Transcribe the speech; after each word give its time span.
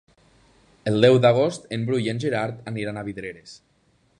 El 0.91 0.97
deu 1.05 1.17
d'agost 1.25 1.69
en 1.77 1.85
Bru 1.91 1.99
i 2.07 2.09
en 2.15 2.23
Gerard 2.25 2.65
aniran 2.73 2.99
a 2.99 3.05
Vidreres. 3.11 3.55